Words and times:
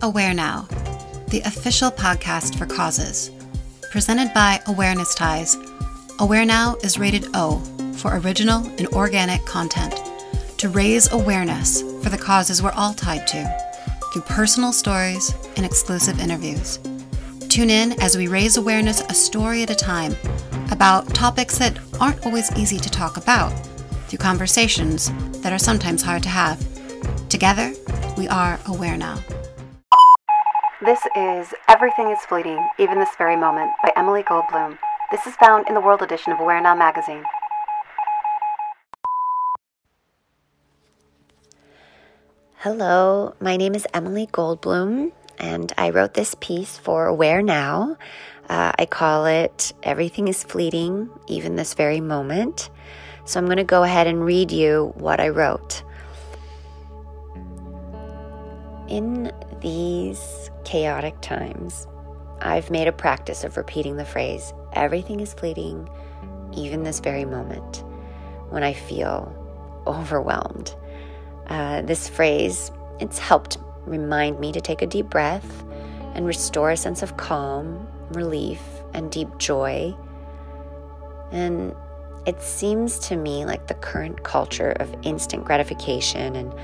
Aware 0.00 0.32
Now, 0.32 0.68
the 1.26 1.40
official 1.40 1.90
podcast 1.90 2.56
for 2.56 2.66
causes. 2.66 3.32
Presented 3.90 4.32
by 4.32 4.60
Awareness 4.68 5.12
Ties, 5.12 5.56
Aware 6.20 6.44
Now 6.44 6.76
is 6.84 7.00
rated 7.00 7.26
O 7.34 7.58
for 7.96 8.16
original 8.18 8.64
and 8.78 8.86
organic 8.88 9.44
content 9.44 10.00
to 10.58 10.68
raise 10.68 11.10
awareness 11.10 11.82
for 12.00 12.10
the 12.10 12.16
causes 12.16 12.62
we're 12.62 12.70
all 12.76 12.94
tied 12.94 13.26
to 13.26 13.58
through 14.12 14.22
personal 14.22 14.72
stories 14.72 15.34
and 15.56 15.66
exclusive 15.66 16.20
interviews. 16.20 16.78
Tune 17.48 17.68
in 17.68 18.00
as 18.00 18.16
we 18.16 18.28
raise 18.28 18.56
awareness 18.56 19.00
a 19.00 19.14
story 19.14 19.64
at 19.64 19.70
a 19.70 19.74
time 19.74 20.14
about 20.70 21.12
topics 21.12 21.58
that 21.58 21.76
aren't 22.00 22.24
always 22.24 22.56
easy 22.56 22.78
to 22.78 22.88
talk 22.88 23.16
about 23.16 23.50
through 24.06 24.18
conversations 24.18 25.10
that 25.40 25.52
are 25.52 25.58
sometimes 25.58 26.02
hard 26.02 26.22
to 26.22 26.28
have. 26.28 26.64
Together, 27.28 27.72
we 28.16 28.28
are 28.28 28.60
aware 28.66 28.96
now. 28.96 29.18
This 30.80 31.00
is 31.16 31.52
Everything 31.66 32.10
is 32.10 32.20
Fleeting, 32.28 32.64
Even 32.78 33.00
This 33.00 33.08
Very 33.18 33.34
Moment 33.34 33.72
by 33.82 33.92
Emily 33.96 34.22
Goldblum. 34.22 34.78
This 35.10 35.26
is 35.26 35.34
found 35.34 35.66
in 35.66 35.74
the 35.74 35.80
World 35.80 36.02
edition 36.02 36.32
of 36.32 36.38
Aware 36.38 36.60
Now 36.60 36.76
magazine. 36.76 37.24
Hello, 42.58 43.34
my 43.40 43.56
name 43.56 43.74
is 43.74 43.88
Emily 43.92 44.28
Goldblum, 44.28 45.10
and 45.40 45.72
I 45.76 45.90
wrote 45.90 46.14
this 46.14 46.36
piece 46.38 46.78
for 46.78 47.06
Aware 47.06 47.42
Now. 47.42 47.96
Uh, 48.48 48.70
I 48.78 48.86
call 48.86 49.26
it 49.26 49.72
Everything 49.82 50.28
is 50.28 50.44
Fleeting, 50.44 51.10
Even 51.26 51.56
This 51.56 51.74
Very 51.74 52.00
Moment. 52.00 52.70
So 53.24 53.40
I'm 53.40 53.46
going 53.46 53.56
to 53.56 53.64
go 53.64 53.82
ahead 53.82 54.06
and 54.06 54.24
read 54.24 54.52
you 54.52 54.92
what 54.94 55.18
I 55.18 55.30
wrote. 55.30 55.82
In 58.88 59.32
these 59.60 60.50
chaotic 60.64 61.20
times, 61.20 61.86
I've 62.40 62.70
made 62.70 62.88
a 62.88 62.92
practice 62.92 63.44
of 63.44 63.56
repeating 63.56 63.96
the 63.96 64.04
phrase, 64.04 64.52
Everything 64.72 65.20
is 65.20 65.34
fleeting, 65.34 65.88
even 66.52 66.82
this 66.82 67.00
very 67.00 67.24
moment, 67.24 67.84
when 68.50 68.62
I 68.62 68.72
feel 68.72 69.34
overwhelmed 69.86 70.74
uh, 71.48 71.82
this 71.82 72.08
phrase, 72.08 72.70
it's 73.00 73.18
helped 73.18 73.58
remind 73.86 74.38
me 74.38 74.52
to 74.52 74.60
take 74.60 74.82
a 74.82 74.86
deep 74.86 75.06
breath 75.06 75.64
and 76.14 76.26
restore 76.26 76.70
a 76.70 76.76
sense 76.76 77.02
of 77.02 77.16
calm, 77.16 77.86
relief, 78.10 78.60
and 78.94 79.10
deep 79.10 79.28
joy. 79.38 79.94
And 81.32 81.74
it 82.26 82.40
seems 82.42 82.98
to 83.00 83.16
me 83.16 83.46
like 83.46 83.66
the 83.66 83.74
current 83.74 84.22
culture 84.24 84.72
of 84.72 84.94
instant 85.02 85.44
gratification 85.44 86.36
and 86.36 86.54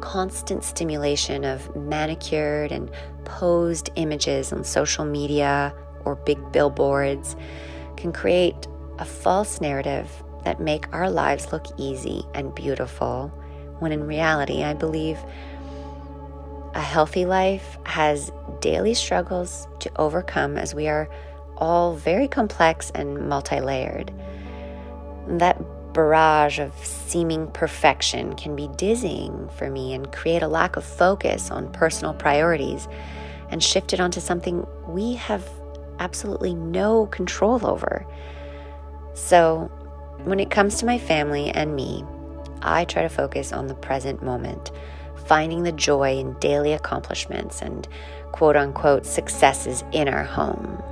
constant 0.00 0.64
stimulation 0.64 1.44
of 1.44 1.74
manicured 1.76 2.72
and 2.72 2.90
posed 3.24 3.90
images 3.96 4.52
on 4.52 4.64
social 4.64 5.04
media 5.04 5.74
or 6.04 6.16
big 6.16 6.38
billboards 6.52 7.36
can 7.96 8.12
create 8.12 8.66
a 8.98 9.04
false 9.04 9.60
narrative 9.60 10.10
that 10.44 10.60
make 10.60 10.92
our 10.94 11.10
lives 11.10 11.52
look 11.52 11.66
easy 11.76 12.22
and 12.34 12.54
beautiful 12.54 13.32
when 13.78 13.92
in 13.92 14.06
reality, 14.06 14.62
I 14.64 14.74
believe 14.74 15.18
a 16.74 16.80
healthy 16.80 17.26
life 17.26 17.78
has 17.84 18.32
daily 18.60 18.94
struggles 18.94 19.68
to 19.80 19.90
overcome 19.96 20.56
as 20.56 20.74
we 20.74 20.88
are 20.88 21.08
all 21.56 21.94
very 21.94 22.28
complex 22.28 22.90
and 22.94 23.28
multi 23.28 23.60
layered. 23.60 24.12
That 25.28 25.60
barrage 25.92 26.58
of 26.58 26.72
seeming 26.84 27.48
perfection 27.48 28.34
can 28.34 28.54
be 28.54 28.68
dizzying 28.76 29.48
for 29.56 29.70
me 29.70 29.94
and 29.94 30.12
create 30.12 30.42
a 30.42 30.48
lack 30.48 30.76
of 30.76 30.84
focus 30.84 31.50
on 31.50 31.72
personal 31.72 32.14
priorities 32.14 32.88
and 33.50 33.62
shift 33.62 33.92
it 33.92 34.00
onto 34.00 34.20
something 34.20 34.66
we 34.86 35.14
have 35.14 35.48
absolutely 35.98 36.54
no 36.54 37.06
control 37.06 37.66
over. 37.66 38.06
So, 39.14 39.70
when 40.24 40.40
it 40.40 40.50
comes 40.50 40.78
to 40.78 40.86
my 40.86 40.98
family 40.98 41.50
and 41.50 41.74
me, 41.74 42.04
I 42.62 42.84
try 42.84 43.02
to 43.02 43.08
focus 43.08 43.52
on 43.52 43.66
the 43.66 43.74
present 43.74 44.22
moment, 44.22 44.70
finding 45.26 45.62
the 45.62 45.72
joy 45.72 46.18
in 46.18 46.34
daily 46.34 46.72
accomplishments 46.72 47.62
and 47.62 47.86
quote 48.32 48.56
unquote 48.56 49.06
successes 49.06 49.84
in 49.92 50.08
our 50.08 50.24
home. 50.24 50.82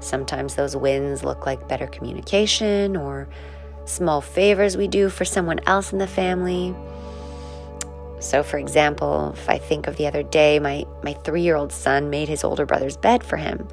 Sometimes 0.00 0.54
those 0.54 0.76
wins 0.76 1.24
look 1.24 1.46
like 1.46 1.68
better 1.68 1.86
communication 1.86 2.96
or 2.96 3.28
small 3.84 4.20
favors 4.20 4.76
we 4.76 4.88
do 4.88 5.08
for 5.08 5.24
someone 5.24 5.60
else 5.66 5.92
in 5.92 5.98
the 5.98 6.06
family. 6.06 6.74
So, 8.20 8.42
for 8.42 8.58
example, 8.58 9.34
if 9.34 9.48
I 9.48 9.58
think 9.58 9.86
of 9.86 9.96
the 9.96 10.06
other 10.06 10.22
day, 10.22 10.58
my, 10.58 10.84
my 11.02 11.14
three 11.14 11.42
year 11.42 11.56
old 11.56 11.72
son 11.72 12.10
made 12.10 12.28
his 12.28 12.44
older 12.44 12.66
brother's 12.66 12.96
bed 12.96 13.24
for 13.24 13.36
him. 13.36 13.66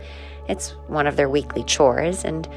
It's 0.48 0.72
one 0.88 1.08
of 1.08 1.18
their 1.18 1.30
weekly 1.30 1.64
chores, 1.64 2.24
and 2.24 2.48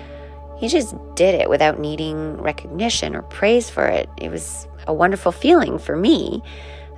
he 0.59 0.69
just 0.69 0.95
did 1.17 1.35
it 1.35 1.49
without 1.49 1.81
needing 1.81 2.37
recognition 2.41 3.17
or 3.17 3.23
praise 3.23 3.69
for 3.69 3.87
it. 3.87 4.09
It 4.17 4.31
was 4.31 4.69
a 4.87 4.95
wonderful 4.95 5.33
feeling 5.33 5.79
for 5.79 5.97
me 5.97 6.43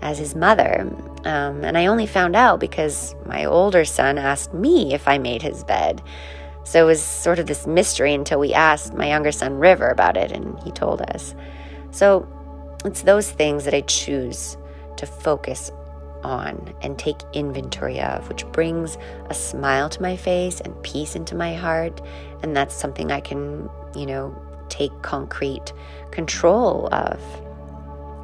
as 0.03 0.19
his 0.19 0.35
mother. 0.35 0.87
Um, 1.25 1.65
and 1.65 1.79
I 1.79 1.87
only 1.87 2.07
found 2.07 2.37
out 2.37 2.61
because 2.61 3.15
my 3.25 3.45
older 3.45 3.85
son 3.85 4.19
asked 4.19 4.53
me 4.53 4.93
if 4.93 5.09
I 5.09 5.19
made 5.19 5.43
his 5.43 5.65
bed. 5.65 6.03
So 6.65 6.85
it 6.85 6.87
was 6.87 7.03
sort 7.03 7.39
of 7.39 7.47
this 7.47 7.67
mystery 7.67 8.15
until 8.15 8.39
we 8.39 8.55
asked 8.55 8.95
my 8.95 9.09
younger 9.09 9.33
son, 9.33 9.59
River, 9.59 9.89
about 9.89 10.17
it, 10.17 10.33
and 10.33 10.59
he 10.63 10.71
told 10.71 11.03
us. 11.03 11.35
So 11.91 12.27
it's 12.85 13.03
those 13.03 13.31
things 13.31 13.65
that 13.65 13.75
I 13.75 13.83
choose 13.83 14.57
to 14.97 15.07
focus 15.07 15.71
on 16.23 16.75
and 16.83 16.99
take 16.99 17.17
inventory 17.33 18.01
of, 18.01 18.29
which 18.29 18.47
brings 18.47 18.97
a 19.29 19.35
smile 19.35 19.89
to 19.91 20.03
my 20.03 20.17
face 20.17 20.61
and 20.61 20.81
peace 20.83 21.17
into 21.17 21.35
my 21.35 21.55
heart. 21.55 22.01
And 22.43 22.57
that's 22.57 22.75
something 22.75 23.11
I 23.11 23.21
can, 23.21 23.69
you 23.95 24.07
know, 24.07 24.35
take 24.69 24.93
concrete 25.03 25.73
control 26.11 26.89
of. 26.93 27.21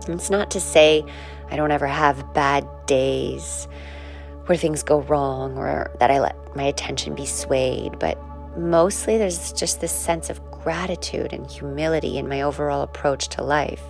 it's 0.08 0.30
not 0.30 0.50
to 0.52 0.60
say 0.60 1.04
I 1.50 1.56
don't 1.56 1.70
ever 1.70 1.86
have 1.86 2.32
bad 2.32 2.66
days 2.86 3.68
where 4.46 4.56
things 4.56 4.82
go 4.82 5.00
wrong 5.02 5.58
or 5.58 5.90
that 6.00 6.10
I 6.10 6.20
let 6.20 6.56
my 6.56 6.62
attention 6.62 7.14
be 7.14 7.26
swayed, 7.26 7.98
but 7.98 8.18
mostly 8.58 9.18
there's 9.18 9.52
just 9.52 9.80
this 9.80 9.92
sense 9.92 10.30
of 10.30 10.40
gratitude 10.50 11.32
and 11.32 11.50
humility 11.50 12.18
in 12.18 12.28
my 12.28 12.42
overall 12.42 12.82
approach 12.82 13.28
to 13.28 13.42
life, 13.42 13.82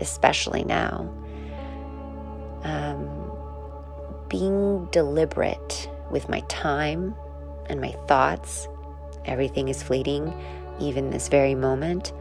especially 0.00 0.64
now. 0.64 1.12
Um, 2.62 3.08
being 4.28 4.86
deliberate 4.86 5.88
with 6.10 6.28
my 6.28 6.40
time 6.48 7.14
and 7.66 7.80
my 7.80 7.92
thoughts, 8.06 8.68
everything 9.24 9.68
is 9.68 9.82
fleeting, 9.82 10.32
even 10.80 11.10
this 11.10 11.28
very 11.28 11.54
moment, 11.54 12.12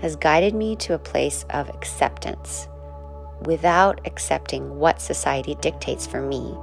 has 0.00 0.16
guided 0.16 0.54
me 0.54 0.76
to 0.76 0.94
a 0.94 0.98
place 0.98 1.44
of 1.50 1.68
acceptance 1.68 2.68
without 3.42 4.00
accepting 4.06 4.78
what 4.78 5.00
society 5.00 5.56
dictates 5.60 6.06
for 6.06 6.20
me 6.22 6.54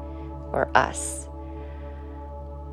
or 0.51 0.69
us. 0.75 1.26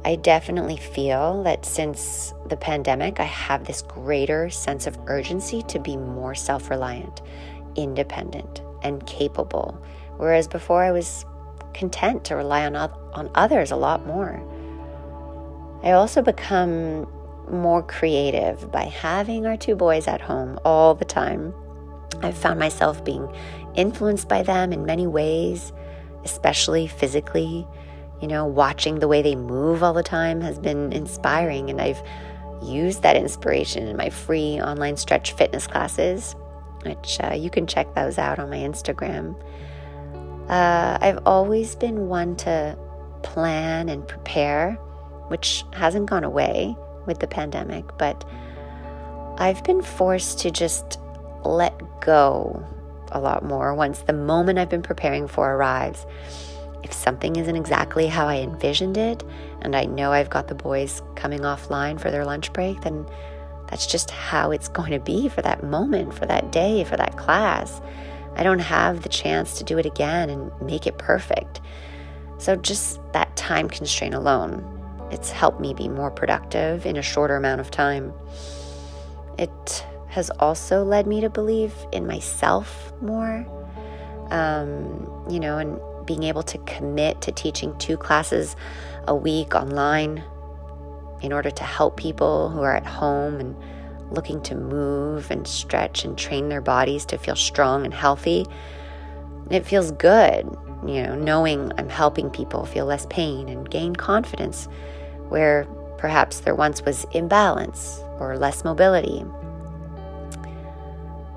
I 0.05 0.17
definitely 0.17 0.77
feel 0.77 1.43
that 1.45 1.65
since 1.65 2.35
the 2.49 2.59
pandemic, 2.59 3.21
I 3.21 3.25
have 3.25 3.65
this 3.65 3.81
greater 3.81 4.51
sense 4.51 4.87
of 4.87 4.99
urgency 5.07 5.63
to 5.63 5.79
be 5.79 5.97
more 5.97 6.35
self 6.35 6.69
reliant, 6.69 7.23
independent, 7.75 8.61
and 8.83 9.05
capable. 9.07 9.83
Whereas 10.19 10.47
before 10.47 10.83
I 10.83 10.93
was 10.93 11.25
content 11.73 12.25
to 12.25 12.37
rely 12.37 12.65
on, 12.67 12.77
on 12.77 13.31
others 13.35 13.71
a 13.71 13.77
lot 13.77 14.07
more. 14.07 14.43
I 15.83 15.93
also 15.93 16.23
become 16.23 17.07
more 17.51 17.83
creative 17.83 18.71
by 18.71 18.85
having 18.85 19.47
our 19.47 19.57
two 19.57 19.75
boys 19.75 20.07
at 20.07 20.21
home 20.21 20.59
all 20.65 20.95
the 20.95 21.05
time. 21.05 21.53
I've 22.23 22.37
found 22.37 22.59
myself 22.59 23.05
being 23.05 23.29
influenced 23.75 24.29
by 24.29 24.43
them 24.43 24.73
in 24.73 24.87
many 24.87 25.07
ways, 25.07 25.73
especially 26.25 26.87
physically. 26.87 27.67
You 28.21 28.29
know, 28.29 28.47
watching 28.47 29.01
the 29.01 29.09
way 29.09 29.23
they 29.23 29.35
move 29.35 29.83
all 29.83 29.93
the 29.93 30.03
time 30.03 30.41
has 30.41 30.59
been 30.59 30.93
inspiring, 30.93 31.69
and 31.69 31.81
I've 31.81 32.03
used 32.63 33.03
that 33.03 33.17
inspiration 33.17 33.87
in 33.87 33.97
my 33.97 34.11
free 34.11 34.61
online 34.61 34.97
stretch 34.97 35.33
fitness 35.33 35.67
classes, 35.67 36.35
which 36.85 37.19
uh, 37.21 37.35
you 37.35 37.51
can 37.51 37.67
check 37.67 37.95
those 37.95 38.19
out 38.19 38.39
on 38.39 38.51
my 38.51 38.59
Instagram. 38.59 39.35
Uh, 40.49 40.99
I've 41.01 41.19
always 41.27 41.75
been 41.75 42.09
one 42.09 42.37
to 42.37 42.79
plan 43.23 43.89
and 43.89 44.07
prepare, 44.07 44.73
which 45.29 45.65
hasn't 45.73 46.07
gone 46.07 46.25
away 46.25 46.77
with 47.07 47.19
the 47.19 47.27
pandemic, 47.27 47.85
but 47.99 48.25
I've 49.39 49.65
been 49.65 49.83
forced 49.83 50.39
to 50.41 50.51
just 50.51 50.99
let 51.45 51.79
go 52.01 52.65
a 53.13 53.21
lot 53.21 53.45
more 53.45 53.75
once 53.75 54.01
the 54.01 54.13
moment 54.13 54.59
I've 54.59 54.69
been 54.69 54.83
preparing 54.83 55.29
for 55.29 55.55
arrives. 55.55 56.07
If 56.85 56.93
something 56.93 57.37
isn't 57.37 57.57
exactly 57.57 58.07
how 58.07 58.29
I 58.29 58.37
envisioned 58.37 58.99
it, 58.99 59.25
and 59.63 59.75
I 59.75 59.87
know 59.87 60.13
I've 60.13 60.29
got 60.29 60.49
the 60.49 60.55
boys 60.55 61.03
coming 61.17 61.41
offline 61.41 61.99
for 61.99 62.11
their 62.11 62.27
lunch 62.27 62.53
break, 62.53 62.83
then 62.83 63.07
that's 63.69 63.87
just 63.87 64.11
how 64.11 64.51
it's 64.51 64.69
going 64.79 64.93
to 64.93 65.01
be 65.01 65.29
for 65.29 65.43
that 65.43 65.65
moment, 65.65 66.15
for 66.15 66.27
that 66.27 66.53
day, 66.53 66.85
for 66.85 66.97
that 66.99 67.17
class. 67.17 67.81
I 68.37 68.43
don't 68.43 68.59
have 68.59 69.03
the 69.03 69.09
chance 69.09 69.59
to 69.59 69.65
do 69.65 69.79
it 69.79 69.87
again 69.87 70.29
and 70.29 70.53
make 70.61 70.87
it 70.87 70.99
perfect. 70.99 71.61
So, 72.39 72.55
just 72.55 73.01
that 73.13 73.35
time 73.37 73.69
constraint 73.71 74.15
alone, 74.15 74.63
it's 75.11 75.31
helped 75.31 75.61
me 75.61 75.73
be 75.73 75.89
more 75.89 76.11
productive 76.11 76.85
in 76.85 76.97
a 76.97 77.03
shorter 77.03 77.37
amount 77.37 77.61
of 77.61 77.71
time. 77.71 78.13
It 79.39 79.87
has 80.09 80.31
also 80.39 80.85
led 80.85 81.07
me 81.07 81.21
to 81.23 81.31
believe 81.31 81.73
in 81.93 82.07
myself 82.07 82.93
more, 83.01 83.47
um, 84.31 85.27
you 85.31 85.41
know, 85.41 85.59
and 85.59 85.79
being 86.07 86.23
able 86.25 86.43
to 86.43 86.59
commit 86.59 87.21
to 87.23 87.33
teaching 87.33 87.77
two 87.79 87.97
classes 87.97 88.57
a 89.07 89.15
week 89.15 89.55
online 89.55 90.25
in 91.21 91.33
order 91.33 91.51
to 91.51 91.65
help 91.65 91.97
people 91.97 92.51
who 92.51 92.61
are 92.61 92.75
at 92.75 92.87
home 92.87 93.41
and 93.41 93.57
looking 94.11 94.43
to 94.43 94.55
move 94.55 95.31
and 95.31 95.47
stretch 95.47 96.05
and 96.05 96.19
train 96.19 96.49
their 96.49 96.61
bodies 96.61 97.07
to 97.07 97.19
feel 97.19 97.37
strong 97.37 97.85
and 97.85 97.95
healthy. 97.95 98.47
It 99.51 99.67
feels 99.67 99.91
good, 99.93 100.45
you 100.87 101.03
know, 101.03 101.15
knowing 101.15 101.73
I'm 101.79 101.89
helping 101.89 102.31
people 102.31 102.67
feel 102.67 102.87
less 102.87 103.07
pain 103.11 103.49
and 103.49 103.69
gain 103.69 103.97
confidence 103.97 104.69
where 105.29 105.65
perhaps 105.99 106.41
there 106.41 106.55
once 106.55 106.83
was 106.83 107.07
imbalance 107.13 108.01
or 108.19 108.37
less 108.37 108.65
mobility. 108.65 109.25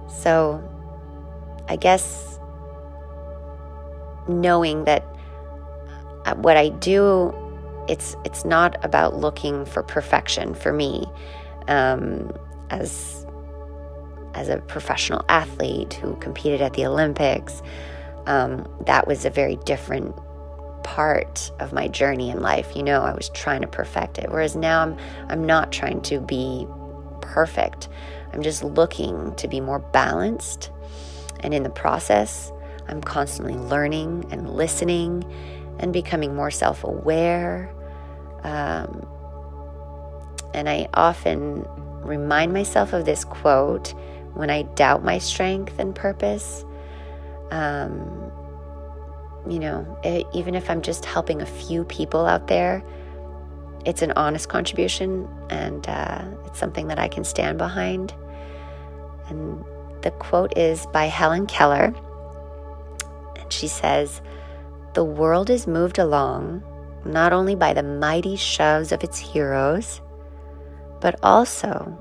So, 0.09 0.63
I 1.69 1.75
guess 1.75 2.36
knowing 4.27 4.85
that 4.85 5.05
uh, 6.25 6.35
what 6.35 6.57
I 6.57 6.69
do, 6.69 7.33
it's 7.87 8.15
it's 8.25 8.45
not 8.45 8.83
about 8.83 9.15
looking 9.15 9.65
for 9.65 9.83
perfection 9.83 10.53
for 10.53 10.73
me. 10.73 11.05
Um, 11.67 12.31
as 12.69 13.25
as 14.33 14.49
a 14.49 14.57
professional 14.57 15.23
athlete 15.29 15.93
who 15.95 16.15
competed 16.17 16.61
at 16.61 16.73
the 16.73 16.85
Olympics, 16.85 17.61
um, 18.25 18.67
that 18.85 19.07
was 19.07 19.25
a 19.25 19.29
very 19.29 19.55
different 19.65 20.15
part 20.83 21.51
of 21.59 21.73
my 21.73 21.87
journey 21.87 22.29
in 22.29 22.41
life. 22.41 22.75
You 22.75 22.83
know, 22.83 23.01
I 23.01 23.13
was 23.13 23.29
trying 23.29 23.61
to 23.61 23.67
perfect 23.67 24.17
it. 24.17 24.29
Whereas 24.29 24.55
now 24.55 24.81
I'm 24.83 24.97
I'm 25.29 25.45
not 25.45 25.71
trying 25.71 26.01
to 26.03 26.19
be 26.19 26.67
perfect. 27.21 27.89
I'm 28.33 28.41
just 28.41 28.63
looking 28.63 29.35
to 29.35 29.47
be 29.47 29.59
more 29.59 29.79
balanced. 29.79 30.71
And 31.41 31.53
in 31.53 31.63
the 31.63 31.69
process, 31.69 32.51
I'm 32.87 33.01
constantly 33.01 33.55
learning 33.55 34.25
and 34.31 34.49
listening 34.49 35.23
and 35.79 35.93
becoming 35.93 36.35
more 36.35 36.51
self 36.51 36.83
aware. 36.83 37.73
Um, 38.43 39.07
and 40.53 40.69
I 40.69 40.87
often 40.93 41.65
remind 42.01 42.53
myself 42.53 42.93
of 42.93 43.05
this 43.05 43.23
quote 43.23 43.93
when 44.33 44.49
I 44.49 44.63
doubt 44.63 45.03
my 45.03 45.17
strength 45.17 45.79
and 45.79 45.93
purpose. 45.93 46.63
Um, 47.51 48.31
you 49.49 49.59
know, 49.59 49.99
it, 50.03 50.27
even 50.33 50.55
if 50.55 50.69
I'm 50.69 50.81
just 50.81 51.05
helping 51.05 51.41
a 51.41 51.45
few 51.45 51.83
people 51.85 52.25
out 52.25 52.47
there, 52.47 52.83
it's 53.85 54.01
an 54.01 54.11
honest 54.15 54.49
contribution 54.49 55.27
and 55.49 55.87
uh, 55.87 56.25
it's 56.45 56.59
something 56.59 56.87
that 56.87 56.99
I 56.99 57.07
can 57.07 57.23
stand 57.23 57.57
behind. 57.57 58.13
And 59.29 59.63
the 60.01 60.11
quote 60.11 60.57
is 60.57 60.85
by 60.87 61.05
Helen 61.05 61.47
Keller. 61.47 61.93
She 63.57 63.67
says, 63.67 64.21
The 64.93 65.03
world 65.03 65.49
is 65.49 65.65
moved 65.65 65.97
along 65.97 66.63
not 67.05 67.33
only 67.33 67.55
by 67.55 67.73
the 67.73 67.83
mighty 67.83 68.35
shoves 68.35 68.91
of 68.91 69.03
its 69.03 69.17
heroes, 69.17 70.01
but 71.01 71.17
also 71.23 71.97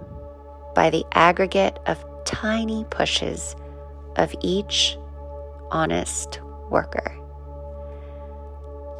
by 0.75 0.91
the 0.91 1.05
aggregate 1.12 1.79
of 1.87 2.05
tiny 2.25 2.85
pushes 2.91 3.56
of 4.17 4.35
each 4.43 4.99
honest 5.70 6.41
worker. 6.70 7.17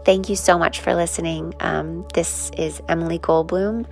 Thank 0.05 0.29
you 0.29 0.37
so 0.37 0.59
much 0.59 0.81
for 0.81 0.95
listening. 0.95 1.53
Um, 1.61 2.07
this 2.15 2.51
is 2.57 2.81
Emily 2.89 3.19
Goldblum 3.19 3.87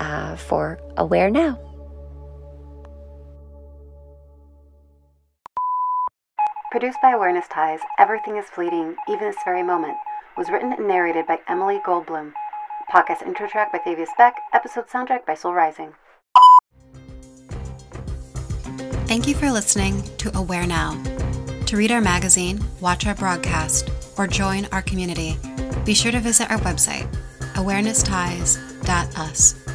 uh, 0.00 0.36
for 0.36 0.80
Aware 0.96 1.30
Now. 1.30 1.67
Produced 6.70 7.00
by 7.00 7.12
Awareness 7.12 7.48
Ties, 7.48 7.80
Everything 7.98 8.36
is 8.36 8.44
Fleeting, 8.44 8.94
Even 9.08 9.26
This 9.26 9.42
Very 9.42 9.62
Moment, 9.62 9.96
was 10.36 10.50
written 10.50 10.74
and 10.74 10.86
narrated 10.86 11.26
by 11.26 11.38
Emily 11.48 11.78
Goldblum. 11.78 12.34
Podcast 12.92 13.22
intro 13.22 13.48
track 13.48 13.72
by 13.72 13.78
Fabius 13.78 14.10
Beck, 14.18 14.34
episode 14.52 14.86
soundtrack 14.86 15.24
by 15.24 15.32
Soul 15.32 15.54
Rising. 15.54 15.94
Thank 19.06 19.26
you 19.26 19.34
for 19.34 19.50
listening 19.50 20.02
to 20.18 20.30
Aware 20.36 20.66
Now. 20.66 21.02
To 21.64 21.78
read 21.78 21.90
our 21.90 22.02
magazine, 22.02 22.62
watch 22.82 23.06
our 23.06 23.14
broadcast, 23.14 23.88
or 24.18 24.26
join 24.26 24.66
our 24.70 24.82
community, 24.82 25.38
be 25.86 25.94
sure 25.94 26.12
to 26.12 26.20
visit 26.20 26.50
our 26.50 26.58
website, 26.58 27.08
awarenessties.us. 27.54 29.67